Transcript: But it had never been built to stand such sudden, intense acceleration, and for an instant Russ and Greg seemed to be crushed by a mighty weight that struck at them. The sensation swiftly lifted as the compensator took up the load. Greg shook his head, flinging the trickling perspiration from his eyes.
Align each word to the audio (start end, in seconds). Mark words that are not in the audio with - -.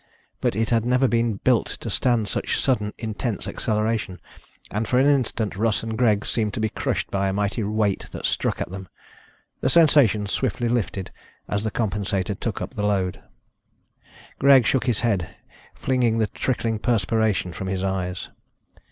But 0.39 0.55
it 0.55 0.71
had 0.71 0.83
never 0.83 1.07
been 1.07 1.35
built 1.35 1.67
to 1.81 1.89
stand 1.91 2.27
such 2.27 2.59
sudden, 2.59 2.91
intense 2.97 3.47
acceleration, 3.47 4.19
and 4.71 4.87
for 4.87 4.97
an 4.97 5.05
instant 5.05 5.55
Russ 5.55 5.83
and 5.83 5.95
Greg 5.95 6.25
seemed 6.25 6.55
to 6.55 6.59
be 6.59 6.69
crushed 6.69 7.11
by 7.11 7.29
a 7.29 7.33
mighty 7.33 7.63
weight 7.63 8.07
that 8.11 8.25
struck 8.25 8.59
at 8.59 8.71
them. 8.71 8.89
The 9.59 9.69
sensation 9.69 10.25
swiftly 10.25 10.69
lifted 10.69 11.11
as 11.47 11.63
the 11.63 11.69
compensator 11.69 12.33
took 12.33 12.63
up 12.63 12.73
the 12.73 12.81
load. 12.83 13.21
Greg 14.39 14.65
shook 14.65 14.87
his 14.87 15.01
head, 15.01 15.35
flinging 15.75 16.17
the 16.17 16.25
trickling 16.25 16.79
perspiration 16.79 17.53
from 17.53 17.67
his 17.67 17.83
eyes. 17.83 18.29